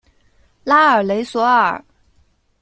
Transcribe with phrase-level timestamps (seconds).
[0.63, 1.85] 拉尔雷索尔。